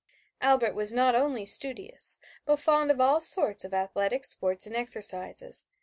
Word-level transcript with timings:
Albert 0.41 0.73
was 0.73 0.91
not 0.91 1.13
only 1.13 1.45
studious, 1.45 2.19
but 2.47 2.55
fond 2.55 2.89
of 2.89 2.99
all 2.99 3.21
sorts 3.21 3.63
of 3.63 3.71
athletic 3.71 4.25
sports 4.25 4.65
and 4.65 4.75
exercises. 4.75 5.65